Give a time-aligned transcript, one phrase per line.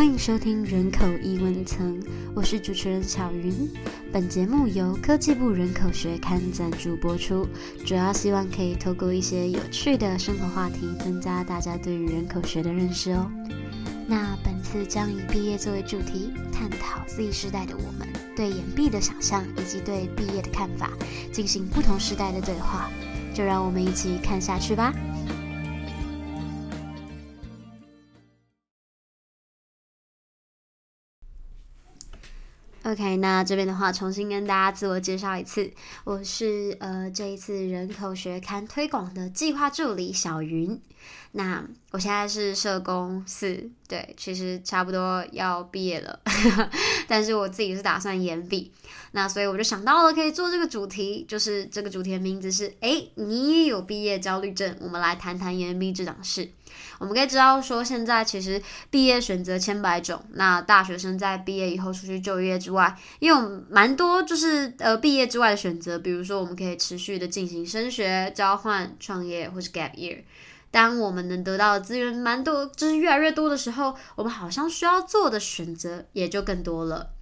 [0.00, 2.00] 欢迎收听《人口异温层》，
[2.34, 3.52] 我是主持人巧云。
[4.10, 7.46] 本节目由科技部人口学刊赞助播出，
[7.84, 13.30] 主要希望可以透过一些有趣的生活话题，增加大家对于人口学的认识哦。
[14.06, 20.92] 那本次将以毕业作为主题，探讨 Z 世代的我们对岩壁的想象以及对毕业的看法，
[21.30, 22.88] 进行不同时代的对话。
[23.32, 24.92] 就让我们一起看下去吧。
[32.90, 35.70] OK，那这边的话，重新跟大家自我介绍一次，
[36.02, 40.80] 我是呃这一次人口学刊推广的计划助理小云。
[41.32, 46.18] 那我现在是社工四，对，其实差不多要毕业了，
[47.06, 48.72] 但是我自己是打算延毕。
[49.12, 54.76] 那所以我就想到了可以做这个主题，就是这个主题的名字是：哎，你也有毕业焦虑症？
[54.80, 56.48] 我们来谈谈延毕这档事。
[56.98, 60.22] 我们可以知道说，现在其实毕业选择千百种。
[60.32, 65.98] 那大学生在毕业以后出去就业之外，也有蛮多就是呃毕业之外的选择。
[65.98, 70.18] 比如说，我们可以持续的进行升学、交换、创业或是 gap year。
[70.70, 77.14] 当我们能得到的资源蛮多，就是越来越多的时候，我们好像需要做的选择也就更多了。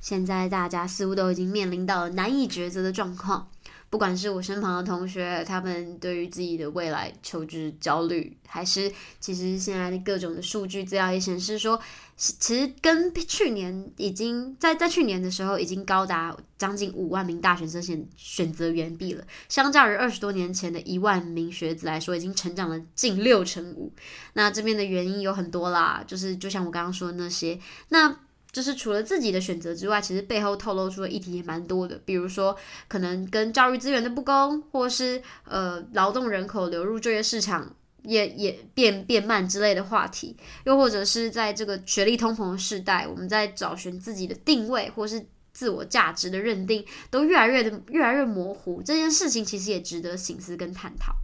[0.00, 3.50] 现在大家似乎都已经面临到了难以抉择的状况。
[3.88, 11.80] 不管是我身旁的同学，他们对于自己的未来求职焦虑，还是其实现在的各种的数据资料也显示说，
[12.16, 23.92] 其实跟去年已经在在去年的时候已经高达将近五万名大学生选选择原毕了，相较于二十多年前的一万名学子来说，已经成长了近六成五。
[24.32, 27.58] 那这边的原因有很多啦，就是就像我刚刚说的那些，
[27.90, 28.18] 那。
[28.56, 32.56] 就是除了自己的选择之外，其实背后透露出的议题也蛮多的，比如说
[32.88, 51.14] 可能跟教育资源的不公，或是呃劳动人口流入就业市场也也变变慢之类的话题，又或者是在这个学历通膨的时代，我们在找寻自己的定位或是自我价值的认定都越来越的越来越模糊，这件事情其实也值得醒思跟探讨。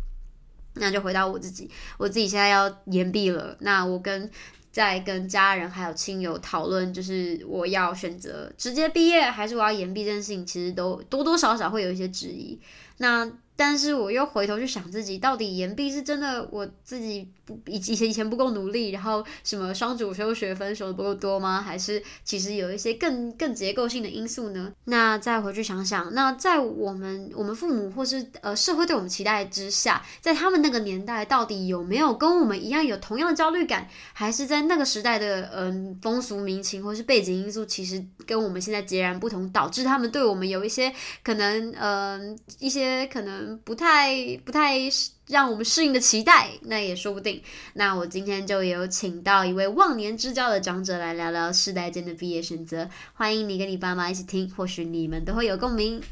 [0.75, 4.31] 那就回到我自己，我自己现在要延毕了，那我跟。
[4.73, 12.59] 在跟家人还有亲友讨论，就是我要选择直接毕业，还是我要延毕这件事情，其实都多多少少会有一些质疑。
[12.97, 21.61] 那但是我又回头去想自己，到底延毕是真的我自己不以以前以前不够努力，然后什么双主修学分修的不够多吗？
[21.61, 24.73] 还是其实有一些更更结构性的因素呢？
[24.85, 33.87] 那再回去想想，那在我们我们父母或是呃社会对我们期待之下，在他们那个年代，到底有没有跟我们一样有同样的焦虑感？
[34.15, 40.93] 还是在那个时代的嗯风俗民情或是背景因素，其实跟我们现在截然不同，导致他们对我们有一些
[41.23, 43.42] 可能嗯一些可能。
[43.65, 44.79] 不太不太
[45.27, 47.43] 让我们适应的期待，那也说不定。
[47.75, 56.03] 那我今天就有请到一位忘年之交的长者来聊聊世代间的毕业选择，欢迎你跟你爸妈一起听，或许你们都会有共鸣。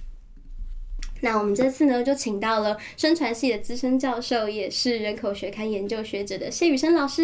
[1.20, 7.22] 那我们这次呢，就请到了宣传系的资深教授，也是人口学刊研究学者的谢宇生老师。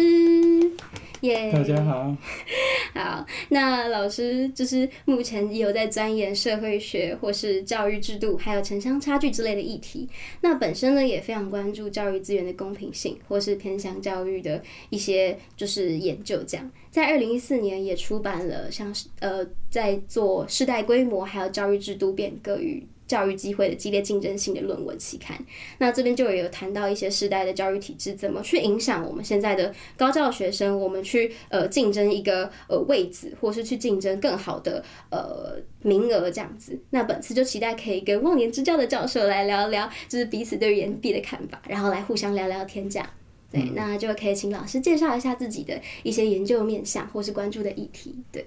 [1.21, 2.15] 耶，大家好。
[2.93, 10.07] 好，那老师就是目前也有在钻研社会学或是教育制度，还有城乡差距之类的议题。
[10.41, 16.43] 那本身呢，也非常关注教育资源的公平性，或是偏向教育的一些就是研究。
[16.45, 22.85] 这样，在二零一四年也出版了像是呃，在做世代规模还有教育制度变革与。
[23.07, 25.37] 教育机会的激烈竞争性的论文期刊，
[25.77, 36.77] 那这边就有谈到一些时代的教育体制怎么去影响我们现在的高教学生，我们去呃竞争一个呃位置，或是去竞争更好的呃名额这样子。
[36.89, 43.09] 那本次就期待可以跟忘年之交的教授来聊聊，就是彼此对研毕的看法，然后来互相聊聊天这样。
[43.49, 48.13] 对，那就可以请老师介绍一下自己的一些研究面向或是关注的议题。
[48.33, 48.45] 对，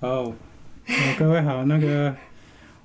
[0.00, 0.30] 好，
[1.18, 2.14] 各位好，那个。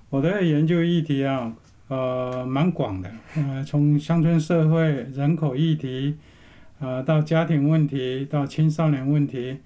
[0.09, 1.53] 我的研究议题啊，
[1.87, 6.15] 呃，蛮广的，呃，从乡村社会、人口议题，
[6.79, 9.57] 呃，到家庭问题，到青少年问题，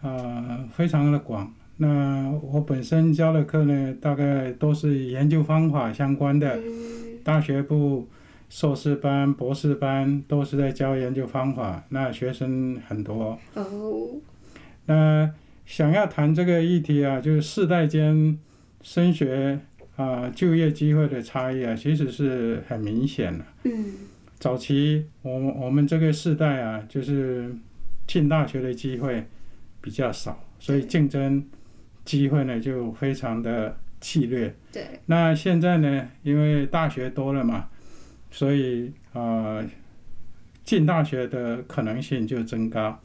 [0.00, 1.52] 呃，非常的广。
[1.76, 6.58] 那我本身教的课呢，大概都是研究方法相关的，
[7.22, 8.08] 大学部
[8.48, 13.38] 硕士班、博士班都是在教研究方法，那学生很多。
[13.52, 14.18] 哦。
[14.86, 15.30] 那
[15.66, 18.38] 想要谈这个议题啊，就是世代间
[18.80, 19.60] 升学。
[19.96, 23.44] 啊，就业机会的差异啊，其实是很明显的。
[23.64, 23.92] 嗯，
[24.38, 27.54] 早期我我们这个世代啊，就是
[28.06, 29.26] 进大学的机会
[29.80, 31.44] 比较少，所以竞争
[32.04, 34.54] 机会呢就非常的激烈。
[34.72, 34.82] 对。
[35.06, 37.68] 那现在呢，因为大学多了嘛，
[38.30, 39.62] 所以啊，
[40.64, 42.98] 进大学的可能性就增高。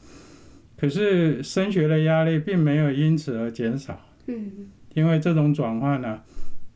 [0.78, 6.20] 可是升学的压力并没有因此而减少，嗯因为这种转换呢，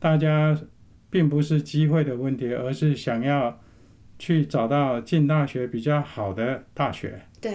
[0.01, 0.59] 大家
[1.09, 3.61] 并不是机会的问题，而是想要
[4.17, 7.21] 去找到进大学比较好的大学。
[7.39, 7.53] 对，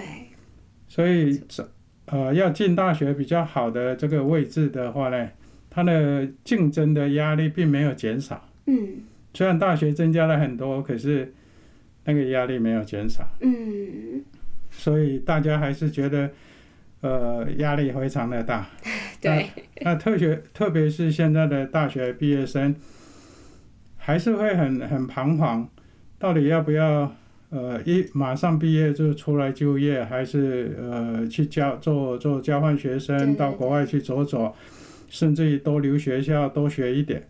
[0.86, 1.68] 所以这
[2.06, 5.28] 呃要进大学比较好的这个位置的话呢，
[5.68, 8.48] 它的竞争的压力并没有减少。
[8.66, 9.02] 嗯
[9.34, 11.34] 虽然大学增加了很多，可是
[12.04, 14.24] 那个压力没有减少，嗯，
[14.70, 16.30] 所以大家还是觉得
[17.00, 18.66] 呃压力非常的大。
[19.26, 19.50] 对，
[19.82, 22.74] 那特学特别是现在的大学毕业生，
[23.96, 25.68] 还是会很很彷徨，
[26.18, 27.12] 到底要不要
[27.50, 34.54] 呃一马上毕业就出来就业，还是呃去交做做交换学生到国外去走走，
[35.08, 37.22] 甚至于多留学校多学一点。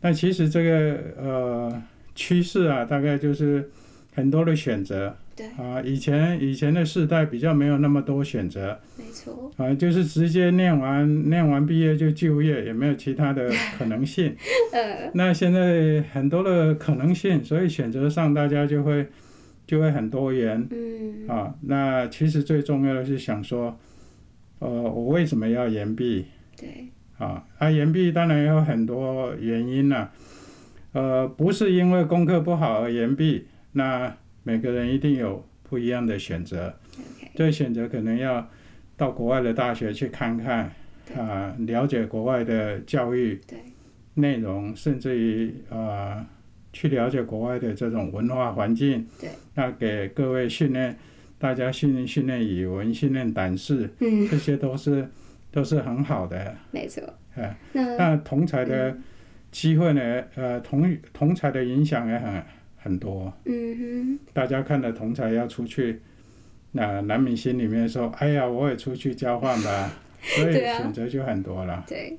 [0.00, 1.82] 但其实这个呃
[2.14, 3.70] 趋势啊，大概就是
[4.14, 8.78] 很多的选择对，啊，以前以前的世代比较没有那么多选择。
[8.98, 14.36] 没错，啊，就是直接念完念完毕业就就业，也没有其他的 可能性。
[14.72, 19.06] 呃，那现在很多的可能性，所以选择上大家就会
[19.66, 21.54] 就会很多元嗯啊。
[21.62, 23.78] 那其实最重要的是想说，
[24.58, 26.26] 呃，我为什么要延毕
[26.56, 27.42] 对，啊？
[27.58, 30.12] 啊，延毕当然有很多原因啦、
[30.92, 36.74] 呃，不是因为功课不好而延毕，那每个人一定有不一样的选择。
[37.34, 38.48] 这个选择可能要
[38.96, 40.70] 到国外的大学去看看，
[41.06, 43.58] 对啊、了解国外的教育对，
[44.14, 46.24] 内容，甚至于呃，
[46.72, 49.06] 去了解国外的这种文化环境。
[49.20, 50.96] 对，那给各位训练，
[51.38, 55.08] 大家训练训练语文，训练胆识，嗯，这些都是
[55.50, 56.54] 都是很好的。
[56.70, 57.02] 没错。
[57.34, 58.94] 哎，那那同才的
[59.50, 60.22] 机会呢？
[60.34, 62.42] 呃，同同才的影响也很
[62.82, 63.32] 很多。
[63.44, 66.00] 嗯哼大家看了同才要出去，
[66.72, 69.92] 那难免心里面说：“哎呀，我也出去交换吧。
[70.22, 71.84] ”所以选择就很多了哼，。
[71.88, 72.18] 对。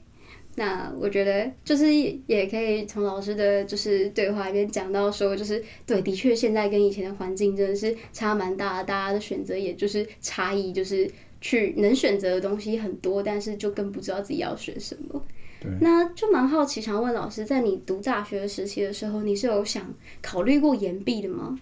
[0.55, 1.91] 那我觉得就是
[2.27, 11.09] 也可以从老师的就是对话里面讲到说，就是对，的确现在跟以前的环境真的是差蛮大的，大家的选择也就是差异，就是
[11.41, 15.25] 去能选择的东西很多，但是就更不知道自己要选什么。
[15.63, 19.85] 对那就蛮好奇，想问老师，在你读大学时期的时候，你是有想
[20.21, 21.57] 考虑过延毕的吗？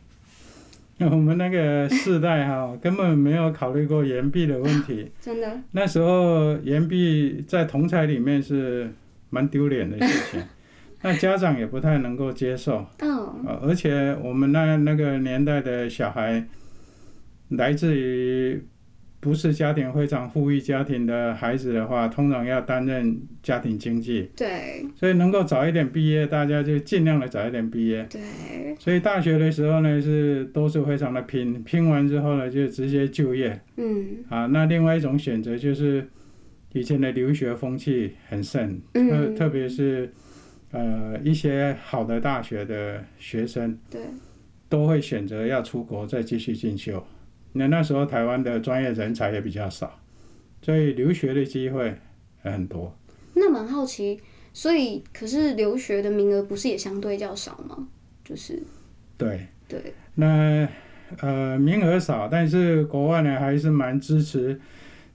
[0.98, 5.12] 那我们那个世代哈，根本没有考虑过延毕的问题。
[5.22, 5.62] 真的？
[5.72, 8.92] 那时候延毕在同才里面是
[9.32, 10.44] 蛮丢脸的事情，
[11.02, 12.86] 那家长也不太能够接受。
[13.00, 16.46] 嗯，呃，而且我们那那个年代的小孩，
[17.50, 18.64] 来自于
[19.22, 28.04] 不是家庭非常富裕家庭的孩子的话，通常要担任家庭经济，对所以能够早一点毕业，大家就尽量的早一点毕业。
[28.10, 28.20] 对，
[28.80, 34.48] 所以大学的时候呢，是都是非常的拼，拼完之后呢，就直接就业嗯啊。
[34.48, 36.08] 那另外一种选择就是，
[36.74, 40.12] 以前的留学风气很盛，特嗯，特别是
[40.72, 43.78] 呃一些好的大学的学生。
[43.92, 44.02] 对，
[44.68, 47.06] 都会选择要出国再继续进修。
[47.54, 50.00] 那那时候台湾的专业人才也比较少，
[50.62, 51.94] 所以留学的机会
[52.46, 52.96] 也很多。
[53.34, 54.20] 那蛮好奇，
[54.54, 57.88] 所以可是留学的名额不是也相对较少吗？
[58.24, 58.62] 就是
[59.18, 60.68] 对，对，那
[61.20, 64.60] 呃名额少，但是国外呢还是蛮支持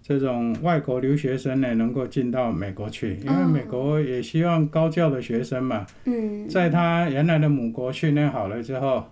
[0.02, 9.04] 这种外国留学生呢能够进到美国去，因为哦美国也希望高教的学生嘛，嗯，在他原来的母国训练好了之后。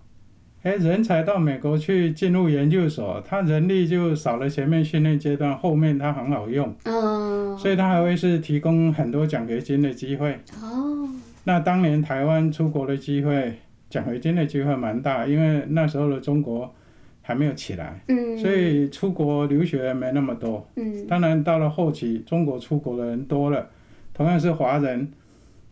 [0.65, 6.75] 哎，人才到美国去进入研究所，他人力就少了前面训练阶段，后面他很好用。
[6.85, 10.33] 嗯，所以他还会是提供很多奖学金的机会。
[10.63, 11.07] 哦，
[11.45, 13.59] 那当年台湾出国的机会，
[13.91, 16.75] 奖学金的机会蛮大，因为那时候的中国
[17.21, 20.67] 还没有起来，嗯，所以出国留学没那么多。
[20.77, 23.69] 嗯，当然到了后期，中国出国的人多了，
[24.15, 25.13] 同样是华人，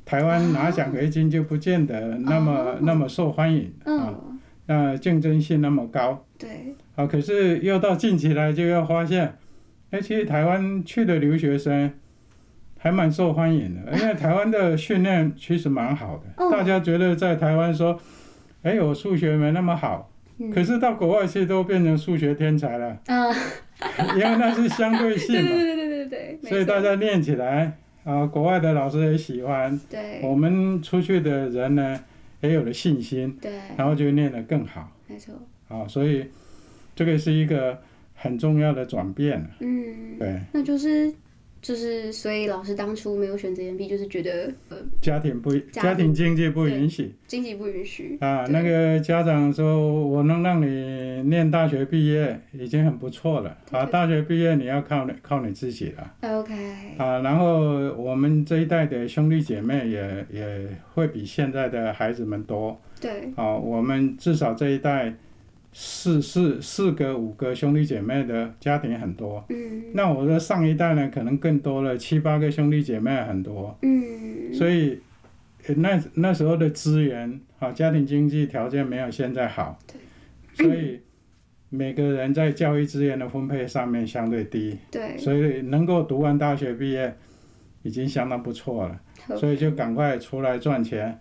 [0.04, 6.24] 台湾拿奖学金就不见得那么、哦那么受欢迎啊，嗯，那竞争性那么高。
[6.38, 9.36] 对，好，可是又到近期来就要发现，
[9.90, 11.92] 哎，其实台湾去的留学生
[12.78, 16.50] 还蛮受欢迎的， 因为台湾的训练其实蛮好的，哦。
[16.50, 17.98] 大家觉得在台湾说，
[18.62, 20.50] 哎，我数学没那么好，嗯。
[20.50, 23.30] 可是到国外去都变成数学天才了， 啊，
[24.16, 30.20] 因为那是相对对性嘛，对对对对对对，所以大家练起来啊，国外的老师也喜欢，对。
[30.24, 32.00] 我们出去的人呢
[32.42, 34.92] 也有了信心，对，然后就练得更好。
[35.08, 35.34] 没错，
[35.68, 36.26] 啊，所以
[36.94, 37.80] 这个是一个
[38.14, 39.48] 很重要的转变。
[39.60, 41.12] 嗯，对，那就是
[41.62, 48.18] 就是所以老师当初没有选择延毕，就是觉得呃家庭不家庭经济不允许经济不允许。
[48.20, 48.44] 啊。
[48.50, 53.86] 那个家长说，我能让你念大学毕业已经很不错了啊。
[53.86, 56.52] 大学毕业你要靠你靠你自己了 OK，
[56.98, 57.20] 啊。
[57.20, 63.56] 然后我们这一代的兄弟姐妹也也会比现在的孩子们多对，啊。
[63.56, 65.14] 我们至少这一代
[65.72, 69.44] 四四四个五个兄弟姐妹的家庭很多。
[69.48, 69.84] 嗯。
[69.94, 73.76] 那我的上一代呢，可能更多了，七八个兄弟姐妹很多。
[73.82, 75.00] 嗯，所以
[75.66, 79.78] 呃那那时候的资源，啊家庭经济条件没有现在好，
[80.54, 81.00] 所以
[81.70, 87.16] 每个人在教育资源的分配上面相对低，对，所以能够读完大学毕业
[87.82, 89.00] 已经相当不错了，
[89.36, 91.18] 所以就赶快出来赚钱，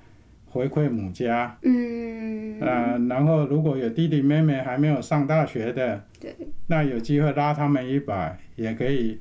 [0.52, 1.58] 回馈母家。
[1.64, 6.36] 嗯，呃，然后如果有弟弟妹妹还没有上大学的，对，
[6.68, 9.20] 那有机会拉他们一把，也可以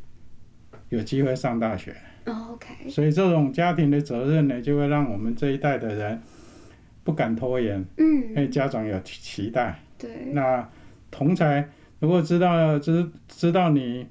[0.89, 1.95] 有机会上大学。
[2.27, 6.21] 哦 OK，所以这种家庭的责任呢，就会让我们这一代的人
[7.03, 9.79] 不敢拖延，嗯因为嗯，家长有期期待。
[9.97, 10.69] 对，那
[11.11, 11.69] 同才
[11.99, 14.07] 如果知道知知道你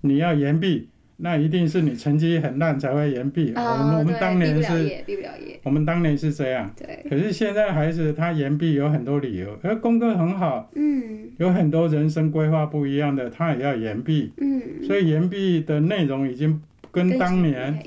[0.00, 3.52] 你要延毕，那一定是你成绩很烂才会延毕。
[3.54, 6.70] 我们啊，我们当年是，不了业，毕不了业，我们当年是这样。
[6.76, 14.32] 对，可是现在孩子他延毕有很多理由，而功课很好，嗯有很多人生规划不一样的，他也要延毕。
[14.38, 17.82] 嗯，所以延毕的内容已经跟当年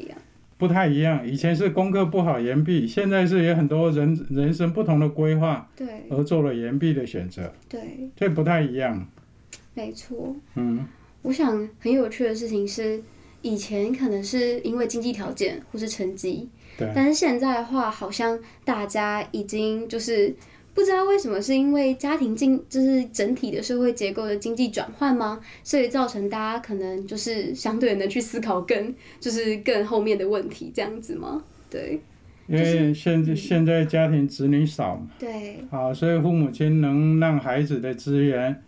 [0.57, 9.07] 不太一样，以前是功课不好延毕，现在是有很多人人生不同的规划对而做了延毕的选择，对，这不太一样。
[9.73, 10.35] 没错。
[10.55, 10.85] 嗯，
[11.21, 13.01] 我想很有趣的事情是，
[13.41, 20.33] 以前可能是因为经济条件或是成绩，对但是现在的话，好像大家已经就是
[20.73, 25.39] 不知道为什么，是因为家庭经就是整体的社会结构的经济转换吗？
[25.63, 31.43] 所以造成大家可能就是相对能去思考更就是更后面的问题这样子吗？
[31.69, 32.01] 对
[32.47, 38.63] 因为现在现在家庭子女少嘛，对啊，所以父母亲能让孩子的资源，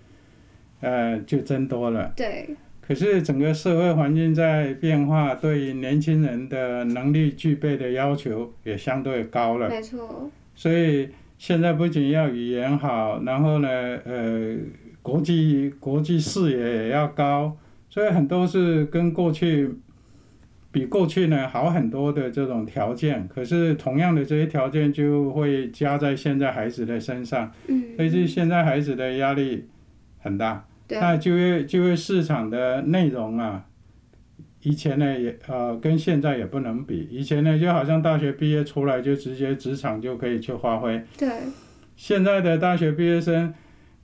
[0.82, 2.14] 呃，就增多了。
[2.16, 2.48] 对
[2.92, 9.70] 可是整个社会环境在变化，对于年轻人的能力具备的要求也相对高了。
[9.70, 11.08] 没错，所以
[11.38, 13.70] 现在不仅要语言好，然后呢，
[14.04, 14.58] 呃，
[15.02, 17.56] 国际国际视野也要高，
[17.90, 19.70] 所以很多是跟过去
[20.70, 23.26] 比过去呢好很多的这种条件。
[23.34, 29.70] 可是同样的这些条件就会加在现在孩子的身上，嗯，所以这现在孩子的压力
[30.20, 30.66] 很大。
[30.92, 33.66] 对那就业就业市场的内容啊，
[34.62, 37.08] 以前呢也呃跟现在也不能比。
[37.10, 41.30] 以前呢就好像大学毕业出来就直接职场就可以去发挥，对
[41.96, 43.54] 现在的大学毕业生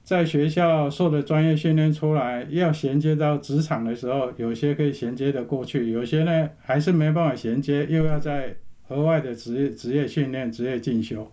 [0.01, 8.55] 在学校受的专业训练出来，要衔接到职场的时候，有些可以衔接的过去，有些呢还是没办法衔接，又要在
[8.87, 11.29] 额外的职业职业训练、职业进修。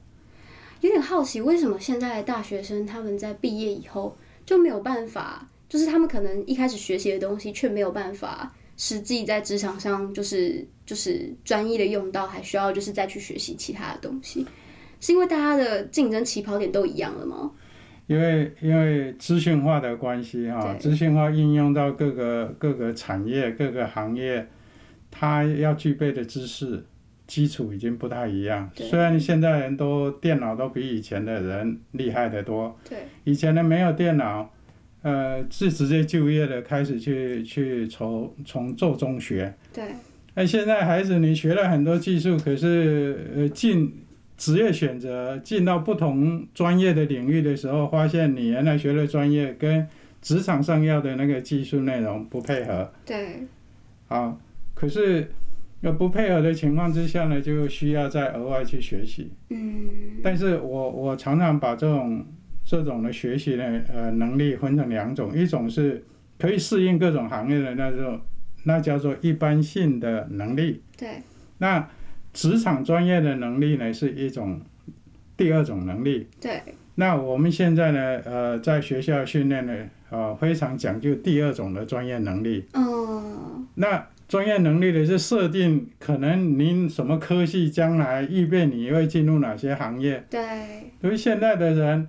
[0.80, 14.46] 有点好奇，为什么现在的大学生他们在毕业以后就没有办法，就是他们可能一开始学习的东西，却没有办法实际在职场上就是就是专一的用到，还需要就是再去学习其他的东西，
[15.00, 17.50] 是因为大家的竞争起跑点都一样了吗？
[18.06, 24.46] 因为因为资讯化的关系哈、对资讯化应用到各个各个产业、各个行业，
[25.10, 26.84] 它要具备的知识
[27.26, 28.70] 基础已经不太一样。
[28.74, 34.52] 对虽然现在人都电脑都比以前的人厉害得多，对以前呢没有电脑，
[35.02, 39.54] 呃，是直接就业的，开始去去从从做中学。
[39.72, 39.84] 对
[40.34, 44.04] 那现在孩子你学了很多技术，可是呃进
[44.36, 49.86] 职业选择进到不同专业的领域的时候，发现你原来学的专业跟
[50.20, 53.42] 职场上要的那个技术内容不配合对
[54.08, 54.36] 啊。
[54.74, 55.30] 可是
[55.84, 59.30] 呃不配合的情况之下呢，就需要再额外去学习。
[59.50, 59.88] 嗯
[60.22, 62.26] 但是我我常常把这种
[62.64, 66.02] 这种的学习呢，呃，能力分成两种，一种是
[66.38, 68.20] 可以适应各种行业的那种，
[68.64, 70.82] 那叫做一般性的能力。
[70.96, 71.08] 对
[71.58, 71.88] 那
[72.32, 74.60] 职场专业的能力呢，是一种
[75.36, 76.26] 第二种能力。
[76.40, 76.60] 对
[76.96, 79.74] 那我们现在呢，呃，在学校训练呢，
[80.10, 82.64] 呃，非常讲究第二种的专业能力。
[82.72, 90.24] 嗯那专业能力的是设定，可能您什么科系将来预备你会进入哪些行业。
[90.30, 90.40] 对
[91.02, 92.08] 因为现在的人，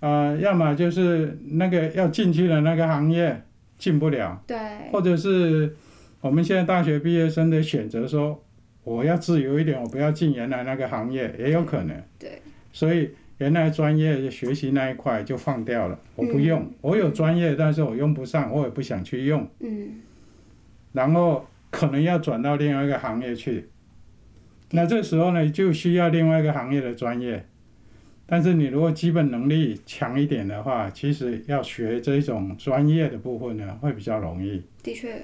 [0.00, 3.42] 呃，要么就是那个要进去的那个行业
[3.78, 4.56] 进不了，对
[4.90, 5.76] 或者是
[6.20, 8.42] 我们现在大学毕业生的选择说，
[8.82, 11.96] 我要自由一点，我不要进原来那个行业，也有可能。
[12.18, 12.42] 对
[12.72, 19.48] 所以原来专业学习那一块就放掉了，我不用，嗯我有专业，但是我用不上，我也不想去用。
[19.60, 20.00] 嗯
[20.92, 23.68] 然后可能要转到另外一个行业去。
[24.70, 27.44] 那这时候呢，就需要另外一个行业的专业。
[28.24, 34.62] 但是你如果基本能力强一点的话，其实要学这种专业的部分呢，会比较容易。
[34.82, 35.22] 的确，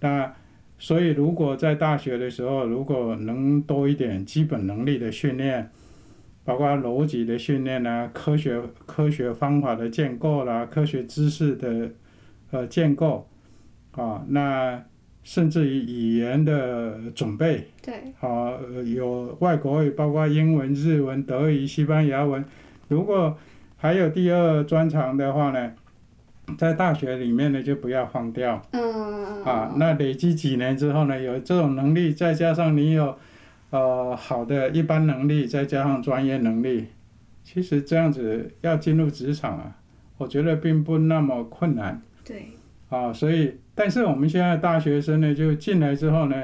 [0.00, 0.34] 那
[0.78, 5.70] 所以如果在大学的时候，如果能多一点基本能力的训练，
[6.44, 11.90] 包括逻辑的训练啊，科学科学方法的建构啦，科学知识的
[12.50, 13.26] 呃建构
[13.92, 14.84] 啊，那
[15.26, 17.66] 甚至于语言的准备。
[17.82, 22.44] 对，好、呃有外国语，包括英文、日文、德语、西班牙文。
[22.86, 23.36] 如果
[23.76, 25.72] 还有第二专长的话呢，
[26.56, 29.74] 在大学里面呢就不要放掉嗯，啊。
[29.76, 33.18] 那累积几年之后呢，有这种能力，再加上你有
[33.70, 36.86] 呃好的一般能力，再加上专业能力，
[37.42, 39.76] 其实这样子要进入职场啊，
[40.18, 42.00] 我觉得并不那么困难。
[42.24, 42.50] 对，
[42.88, 46.34] 啊，所以，但是我们现在大学生呢，就进来之后呢，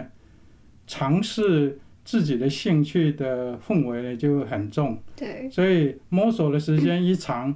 [0.86, 7.54] 尝试自己的兴趣的氛围呢就很重，对，所以摸索的时间一长，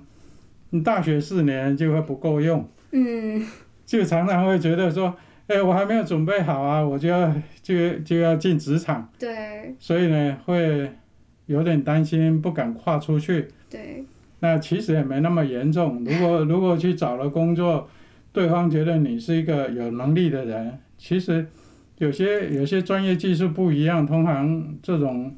[0.70, 3.46] 你大学四年就会不够用，嗯，
[3.84, 5.14] 就常常会觉得说，
[5.48, 10.90] 哎，我还没有准备好啊，我就要就就要进职场，对，所以呢会
[11.46, 13.48] 有点担心，不敢跨出去。
[13.68, 14.04] 对，
[14.40, 16.02] 那其实也没那么严重。
[16.04, 17.88] 如果如果去找了工作，
[18.36, 21.46] 对方觉得你是一个有能力的人，其实
[21.96, 25.34] 有些有些专业技术不一样，通常这种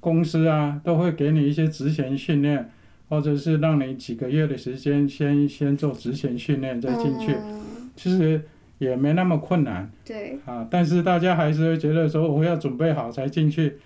[0.00, 2.70] 公司啊都会给你一些职前训练，
[3.08, 8.42] 或者是让你几个月的时间先先做职前训练再进去，嗯其实
[8.76, 10.68] 也没那么困难对，啊。
[10.70, 13.78] 但是大家还是会觉得说我要准备好才进去。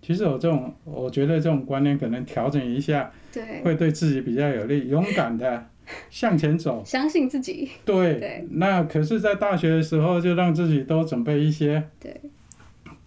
[0.00, 5.66] 其实我这种，我觉得这种观念可能调整一下，对，会对自己比较有利，勇敢的
[6.10, 6.82] 向前走。
[6.84, 12.20] 相信自己，对，对那可是，在大学的时候，就让自己多准备一些对，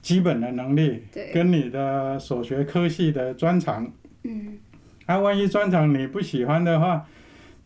[0.02, 3.92] 基本的能力，对，跟你的所学科系的专长。
[4.24, 4.58] 嗯，
[5.06, 7.06] 啊，万一专长你不喜欢的话，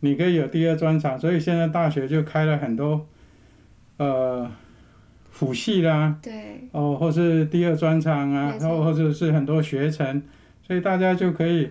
[0.00, 1.18] 你可以有第二专长。
[1.18, 3.06] 所以现在大学就开了很多，
[3.96, 4.50] 呃，
[5.30, 10.22] 辅系啦，对，哦，或是第二专长啊，然后或者是很多学程，
[10.66, 11.70] 所以大家就可以，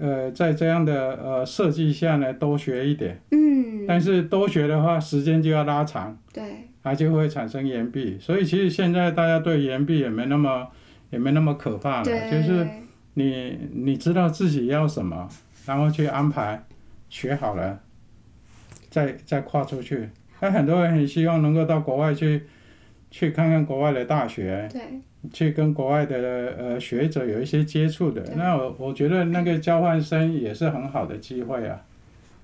[0.00, 3.20] 呃，在这样的呃设计下呢，多学一点。
[3.30, 6.42] 嗯，但是多学的话，时间就要拉长，对，
[6.82, 8.18] 它就会产生延毕。
[8.18, 10.66] 所以其实现在大家对延毕也没那么
[11.10, 12.66] 也没那么可怕了，就是
[13.14, 15.28] 你你知道自己要什么，
[15.66, 16.64] 然后去安排，
[17.10, 17.80] 学好了，
[18.88, 20.08] 再再跨出去。
[20.40, 22.44] 那很多人很希望能够到国外去，
[23.10, 24.80] 去看看国外的大学，对，
[25.32, 28.22] 去跟国外的呃学者有一些接触的。
[28.36, 31.80] 那我我觉得那个交换生也是很好的机会啊。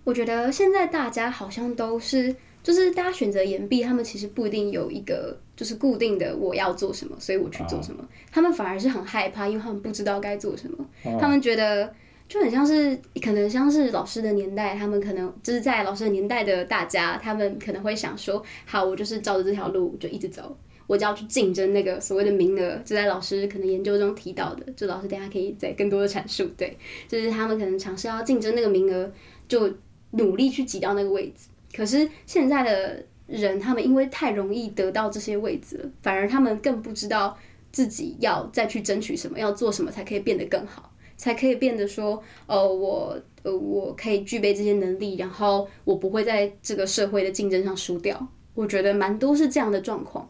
[0.05, 8.07] 我觉得现在大家好像都是，就是大家选择延毕，他们其实不一定有一个就是固定的我要做什么，所以我去做什么。
[8.31, 10.87] 他们反而是很害怕，因为他们不知道该做什么。
[11.05, 11.93] 哦他们觉得
[12.29, 20.57] 就很像是，可能像是老师的年代，他们可能就是在老师的年代的大家，他们可能会想说，好，我就是照着这条路就一直走。
[20.87, 26.49] 我就要去竞争那个所谓的名额，就在老师可能研究中提到的，就老师等下可以再更多的阐述。
[26.57, 26.77] 对，
[27.09, 29.11] 就是他们可能尝试要竞争那个名额，
[29.49, 29.73] 就
[30.13, 31.49] 努力去挤到那个位置。
[31.75, 37.37] 可是现在的人，他们因为太容易得到这些位置了，反而他们更不知道
[37.73, 48.27] 自己要再去争取什么，要做什么才可以变得更好，才可以变得说，哦，我呃我可以具备这些能力，然后我不会在这个社会的竞争上输掉。
[48.55, 50.27] 我觉得蛮多是这样的状况，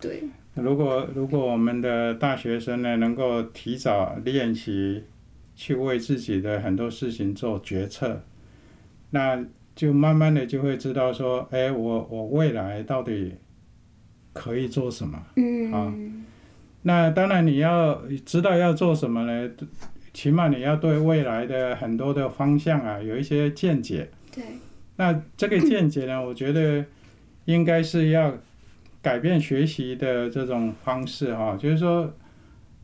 [0.00, 0.22] 对，
[0.54, 5.04] 如果如果我们的大学生呢，能够提早练习，
[5.54, 8.22] 去为自己的很多事情做决策，
[9.10, 13.34] 那就慢慢的就会知道说，哎，我我未来到底
[14.32, 15.22] 可以做什么。
[15.36, 15.94] 嗯，啊
[16.82, 19.50] 那当然你要知道要做什么呢，
[20.14, 24.08] 起码你要对未来的很多的方向啊有一些见解。
[24.34, 24.42] 对，
[24.96, 26.82] 那这个见解呢，我觉得
[27.44, 28.34] 应该是要
[29.02, 32.12] 改变学习的这种方式哈、就是说，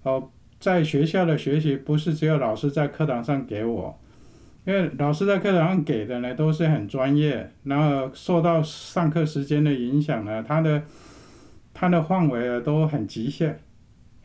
[0.03, 3.99] 哦，在学校的学习不是只有老师在课堂上给我，
[4.65, 10.83] 因为老师在课堂上给的呢都是很专业，然后受到上课时间的影响呢，他的
[11.75, 13.61] 他的范围啊都很极限，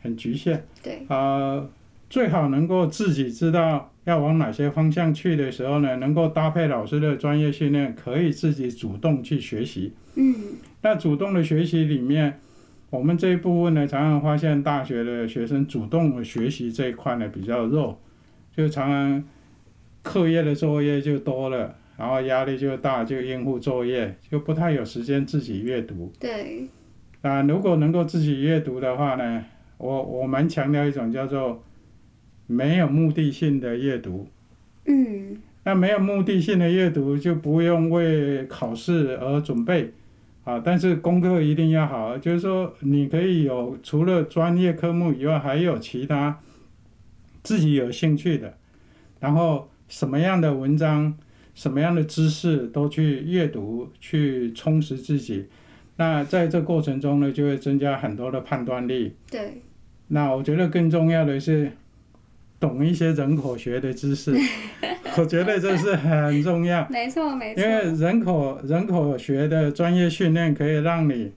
[0.00, 0.64] 很局限。
[0.82, 1.70] 对，呃，
[2.08, 9.92] 最好能够自己知道要往哪些方向去的时候呢，能够搭配老师的专业训练，可以自己主动去学习。
[10.16, 10.34] 嗯，
[10.82, 12.40] 那主动的学习里面，
[12.90, 18.00] 我们这一部分呢，常常发现大学的学生主动的学习这一块呢比较弱，
[18.56, 19.24] 就常常
[20.02, 26.12] 课业的作业就多了，然后压力就大，就应付作业，就不太有时间自己阅读。
[26.18, 26.66] 对，
[27.22, 29.44] 啊，如果能够自己阅读的话呢，
[29.78, 31.62] 我我蛮强调一种叫做
[32.46, 34.28] 没有目的性的阅读。
[34.86, 39.92] 嗯那没有目的性的阅读，就不用为考试而准备
[40.42, 40.58] 啊。
[40.58, 46.40] 但是功课一定要好，就是说你可以有除了专业科目以外，还有其他
[47.44, 48.54] 自己有兴趣的，
[49.20, 51.16] 然后什么样的文章、
[51.54, 55.46] 什么样的知识都去阅读，去充实自己。
[55.94, 59.14] 那在这过程中呢，就会增加很多的判断力。
[59.30, 59.60] 对，
[60.08, 61.70] 那我觉得更重要的是
[62.62, 64.32] 懂一些人口学的知识，
[65.18, 66.86] 我觉得这是很重要。
[66.90, 71.32] 没错没错因，为人口人口学的专业训练可以让你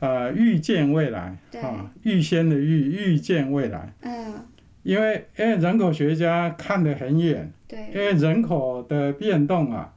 [0.00, 3.92] 呃预见未来对啊，预先的预预见未来。
[4.02, 4.34] 嗯
[4.82, 9.92] 因为因为人口学家看得很远，对因，为人口的变动啊，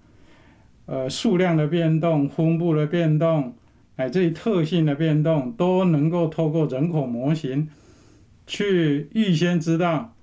[0.86, 3.56] 呃数量的变动、分布的变动，
[3.96, 7.70] 哎，这些特性的变动，都能够透过人口模型
[8.46, 10.14] 去预先知道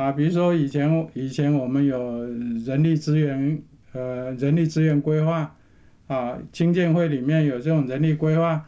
[0.00, 0.12] 啊。
[0.12, 2.24] 比如说以前以前我们有
[2.64, 3.60] 人力资源
[3.92, 5.54] 呃人力资源规划
[6.06, 8.64] 啊，经建会里面有这种人力规划，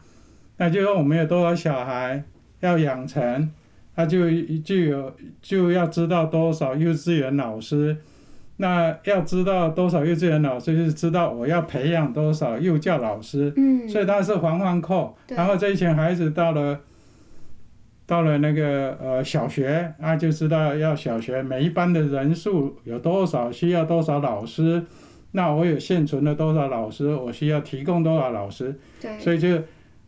[0.57, 2.23] 那就说我们有多少小孩
[2.59, 3.51] 要养成。
[3.95, 4.21] 他就
[4.65, 7.95] 就有就要知道多少幼稚园老师，
[8.57, 15.15] 那要知道多少幼稚园老师，就是知道我要培养多少幼教老师，嗯所以它是环环扣。
[15.27, 16.79] 然后这一群孩子到了
[18.13, 24.83] 到了那个呃小学，啊就知道要小学每一班的人数有多少，需要多少老师，
[25.31, 29.59] 那我有现存的多少老师，我需要提供多少老师，对，所以就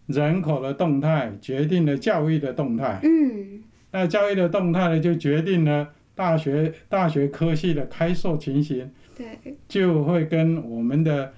[0.06, 3.00] 人口的动态决定了教育的动态。
[3.02, 9.26] 嗯那教育的动态呢，就决定了大学大学科系的开授情形，对，
[9.68, 11.34] 就会跟我们的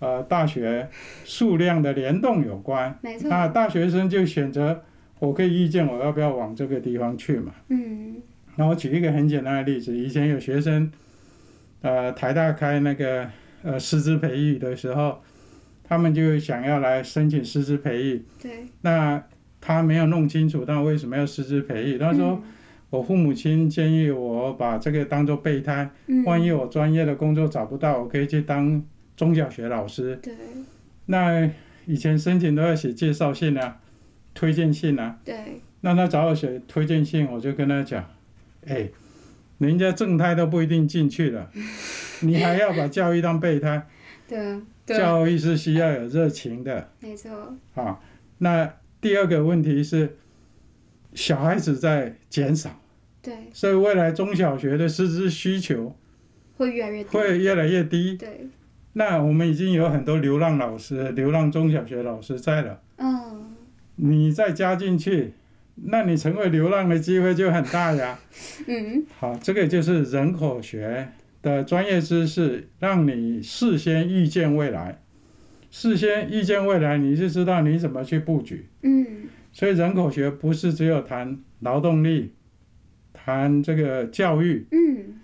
[0.00, 0.86] 呃大学
[1.24, 2.98] 数量的联动有关。
[3.00, 4.82] 没错，那大学生就选择，
[5.20, 7.54] 我可以预见我要不要往这个地方去嘛。
[7.68, 8.16] 嗯
[8.56, 10.90] 那我举一个很简单的例子，以前有学生，
[11.82, 13.30] 呃，台大开那个
[13.62, 15.20] 呃师资培育的时候，
[15.84, 19.22] 他们就想要来申请师资培育，对，那
[19.60, 21.98] 他没有弄清楚，他为什么要师资培育？
[21.98, 22.42] 他说。
[22.90, 28.82] 我父母亲建议我把这个当做备胎，嗯，万一我专业的工作找不到，我可以去当
[29.16, 30.18] 中小学老师。
[30.20, 30.34] 对
[31.06, 31.48] 那
[31.86, 33.79] 以前申请都要写介绍信啊、
[34.40, 35.18] 推荐信啊。
[35.22, 38.02] 对，那他找我写推荐信，我就跟他讲，
[38.66, 38.88] 哎，
[39.58, 41.50] 人家正胎都不一定进去了，
[42.22, 43.86] 你还要把教育当备胎？
[44.26, 48.00] 对啊对啊，教育是需要有热情的没错，啊。
[48.38, 50.16] 那第二个问题是，
[51.12, 52.80] 小孩子在减少。
[53.20, 55.94] 对，所以未来中小学的师资需求
[56.56, 58.16] 会越来越低，会越来越低。
[58.16, 58.48] 对，
[58.94, 63.49] 那我们已经有很多流浪老师、流浪中小学老师在了，嗯
[64.02, 65.34] 你再加进去，
[65.74, 68.18] 那你成为流浪的机会就很大呀。
[68.66, 75.00] 嗯，好，这个就是人口学的专业知识，让你事先预见未来，
[75.70, 78.66] 事先预见未来，你就知道你怎么去布局。
[78.82, 79.06] 嗯
[79.52, 82.32] 所以人口学不是只有谈劳动力，
[83.12, 85.20] 谈这个教育，嗯，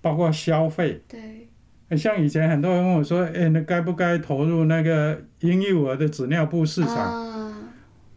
[0.00, 1.00] 包括消费。
[1.08, 7.30] 对，像以前很多人问我说：“哎，那该不该投入那个婴幼儿的纸尿布市场？”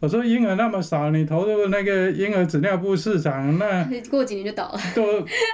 [0.00, 5.02] 我说：“婴儿那么少，你投入那个婴儿纸尿布市场，那 过几年就倒了，都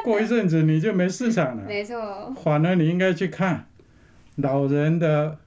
[0.04, 1.62] 过一阵子你就没市场了。
[1.66, 3.66] 没错，反而你应该去看
[4.36, 5.38] 老人的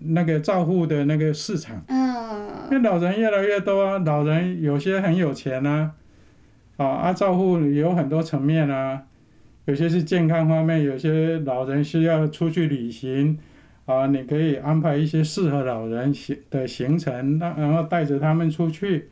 [0.00, 5.92] 那个照护的那个市场，嗯，那老人越来越多啊，老人有些很有钱啊，
[6.78, 9.02] 啊啊，照护有很多层面啊，
[9.66, 13.38] 有些是健康方面，有些老人需要出去旅行，
[13.86, 19.08] 啊，你可以安排一些适合老人行的行程，那然后带着他们出去。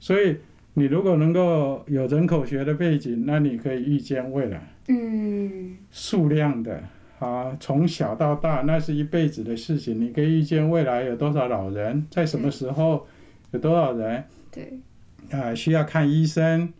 [0.00, 0.36] 所以
[0.74, 6.82] 你如果能够有人口学的背景，那你可以预见未来嗯，数量的
[7.18, 10.00] 啊，从小到大，那是一辈子的事情。
[10.00, 13.06] 你可以预见未来有多少老人，在什么时候
[13.50, 14.80] 有多少人对，
[15.30, 16.72] 啊需要看医生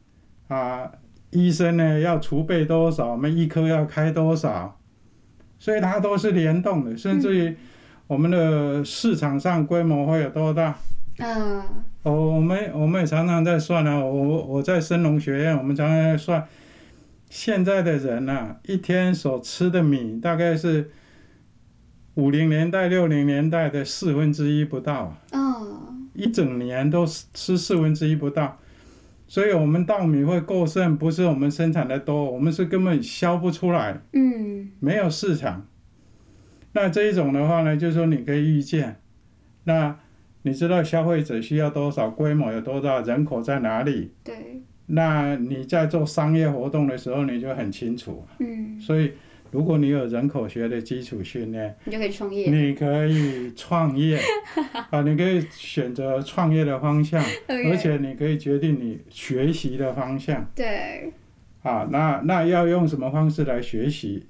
[0.47, 0.91] 啊，
[1.31, 4.78] 医生呢要储备多少，我们医科要开多少，
[5.59, 7.57] 所以它都是联动的，甚至于
[8.07, 10.79] 我们的市场上规模会有多大。
[11.19, 11.63] 嗯，
[12.05, 16.47] 哦，我们我们也常常在算啊，我我在深农学院，我们常常在算，
[17.29, 20.93] 现在的人呐、一天所吃的米大概是
[22.15, 24.95] 五零年代、六零年代的四分之一不到
[25.33, 28.59] 啊，哦，一整年都吃四分之一不到，
[29.29, 35.67] 所以我们稻米会过剩，不是我们生产的多，我们是根本销不出来，嗯，没有市场。
[36.73, 38.97] 那这一种的话呢，就是说你可以预见，
[39.65, 39.97] 那
[40.43, 48.25] 你知道消费者需要多少，规模有多大，人口在哪里，对，那你在做商业活动的时候你就很清楚。
[48.39, 49.13] 嗯，所以，
[49.51, 52.51] 如果你有人口学的基础训练，你就可以创业。
[52.51, 54.21] 你可以创业
[54.91, 61.13] 啊，你可以选择创业的方向而且你可以决定你学习的方向对，
[61.63, 61.89] 啊。
[61.91, 64.27] 那那要用什么方式来学习？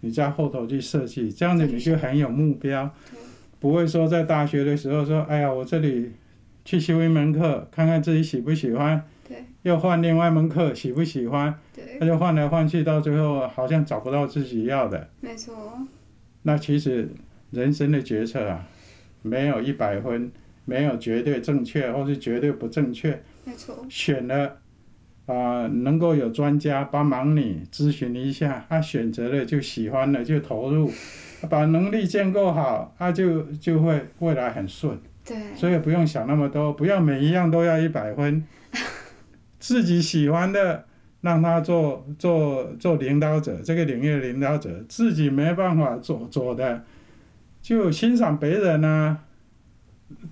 [0.00, 2.90] 你在后头去设计，这样子你就很有目标，
[3.58, 6.12] 不会说在大学的时候说，哎呀，我这里
[6.64, 15.08] 去修一门课，看看自己喜不喜欢，对，又换另外一门课，喜不喜欢，对，那就换来换去，到最后好像找不到自己要的。
[15.20, 15.54] 没错，
[16.42, 17.08] 那其实
[17.52, 18.66] 人生的决策啊，
[19.22, 20.32] 没有一百分，
[20.64, 23.22] 没有绝对正确或是绝对不正确。
[23.44, 24.56] 没错，选了
[25.26, 30.90] 啊、能够有专家帮忙你咨询一下，他、选择了就喜欢了就投入，
[31.48, 34.98] 把能力建构好，他、就就会未来很顺。
[35.24, 38.44] 对，所以不用想那么多，不要每一样都要一百分，
[39.60, 40.84] 自己喜欢的
[41.20, 46.82] 让他做做做领导者，这个领域的领导者，自己没办法做做的，
[47.60, 49.18] 就欣赏别人啊，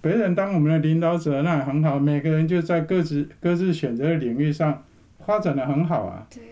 [0.00, 4.82] 别人当我们的领导者那很好，每个人就在各自各自选择的领域上
[5.26, 6.42] 发展的很好啊，对，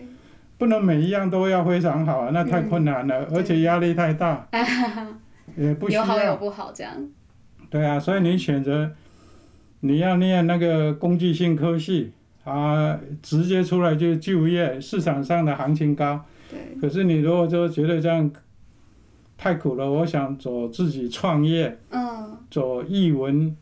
[0.59, 4.47] 不能每一样都要非常好啊，那太困难了，而且压力太大，
[5.55, 6.37] 也不需有好有。
[6.37, 6.93] 不好，这样，
[7.71, 8.91] 对啊，所以你选择
[9.79, 12.13] 你要念那个工具性科系
[12.47, 16.23] 啊，直接出来就就业，市场上的行情高。
[16.49, 18.31] 对，可是你如果说觉得这样
[19.37, 23.53] 太苦了，我想走自己创业、嗯，走译文，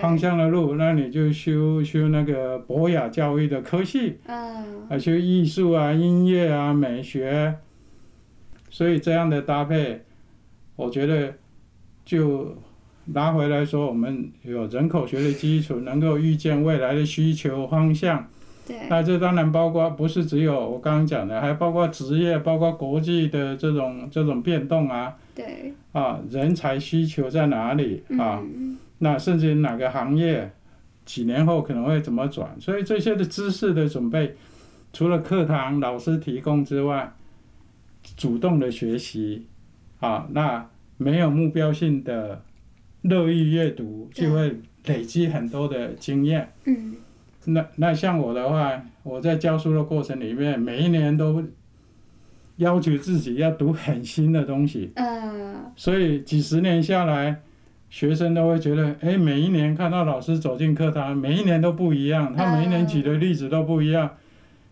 [0.00, 7.54] 方向的路，那你就修修那个博雅教育的科系，嗯，啊，修艺术啊、音乐啊、美学。
[8.68, 10.02] 所以这样的搭配，
[10.74, 11.32] 我觉得
[12.04, 12.56] 就
[13.06, 18.26] 拿回来说，我们有人口学的基础，能够预见未来的需求方向。
[18.66, 28.40] 对，那这当然包括不是只有我刚刚讲的，还包括职业，包括国际的这种这种变动啊对，啊，人才需求在哪里啊？
[28.42, 30.50] 嗯，那甚至哪个行业
[31.04, 32.56] 几年后可能会怎么转？
[32.58, 34.34] 所以这些的知识的准备，
[34.94, 37.12] 除了课堂老师提供之外，
[38.16, 39.46] 主动的学习
[40.00, 42.40] 啊，那没有目标性的
[43.04, 44.54] 乐意阅读，就会
[44.86, 46.50] 累积很多的经验。
[46.64, 46.96] 嗯，
[47.44, 51.42] 那那像我的话，我在教书的过程里面，每一年都
[52.56, 57.42] 要求自己要读很新的东西，嗯，所以几十年下来，
[57.90, 64.16] 学生都会觉得，哎，每一年看到老师走进课堂，每一年都不一样，他每一年举的例子都不一样，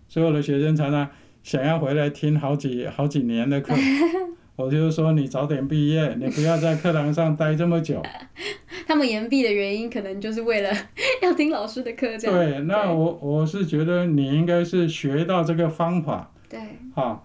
[0.09, 1.09] 所有的学生常常
[1.43, 3.75] 想要回来听好几好几年的课。
[4.63, 8.01] 我就是说你早点毕业，你不要在课堂上待这么久。
[8.87, 10.71] 他们延毕的原因，可能就是为了
[11.23, 16.61] 要听老师的课，这样，对，那我我是觉得你应该是学到这个方法，对，
[16.95, 17.21] 啊，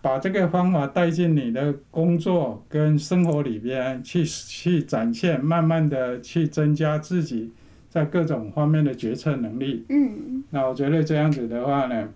[0.00, 7.52] 把这个方法带进你的工作跟生活里边去去展现，慢慢的去增加自己
[7.88, 9.84] 在各种方面的决策能力。
[9.88, 12.08] 嗯，那我觉得这样子的话呢，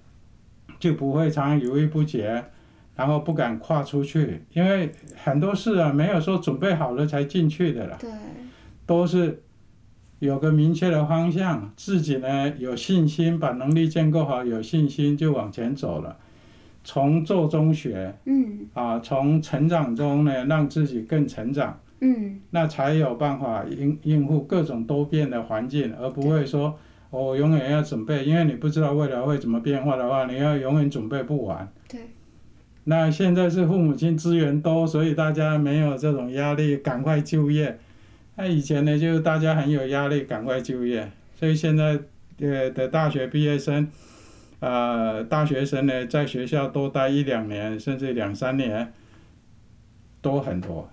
[0.79, 2.44] 就不会常常犹豫不决，
[2.96, 8.11] 然后不敢跨出去，因为很多事啊，没有说准备好了才进去的啦，对，
[8.87, 9.42] 都是
[10.20, 16.16] 有个明确的方向，自己呢有信心，把能力建构好，有信心就往前走了。
[16.87, 26.78] 从做中学嗯，啊，从成长中呢，让自己更成长，嗯，那才有办法应应付各种多变的环境，而不会说
[27.09, 31.66] 我永远要准备，因为你不知道未来会怎么变化的话，你要永远准备不完。
[31.88, 32.00] 对，
[32.85, 37.79] 那现在是父母亲资源多，所以大家没有这种压力，赶快就业。
[38.37, 41.99] 那以前呢，就是大家很有压力，赶快就业，所以现在
[42.40, 43.88] 呃的大学毕业生，
[44.61, 48.92] 呃，大学生呢，在学校多待一两年，甚至两三年，
[50.20, 50.90] 多很多。